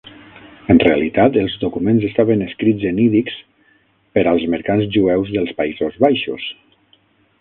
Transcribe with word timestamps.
En 0.73 0.79
realitat, 0.83 1.35
els 1.41 1.57
documents 1.63 2.07
estaven 2.07 2.41
escrits 2.47 2.87
en 2.91 3.01
ídix 3.03 3.37
per 4.19 4.25
als 4.33 4.49
mercants 4.55 4.89
jueus 4.97 5.31
dels 5.37 5.53
Països 5.61 6.01
Baixos. 6.07 6.53